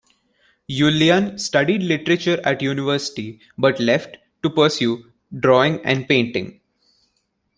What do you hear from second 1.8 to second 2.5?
literature